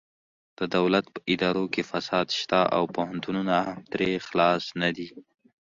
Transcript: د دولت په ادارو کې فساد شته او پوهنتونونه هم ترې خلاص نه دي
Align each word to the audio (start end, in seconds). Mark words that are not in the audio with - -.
د 0.57 0.59
دولت 0.75 1.05
په 1.13 1.19
ادارو 1.33 1.65
کې 1.73 1.81
فساد 1.91 2.27
شته 2.39 2.59
او 2.75 2.83
پوهنتونونه 2.95 3.53
هم 3.67 3.79
ترې 3.91 4.11
خلاص 4.27 4.63
نه 4.81 4.89
دي 4.95 5.07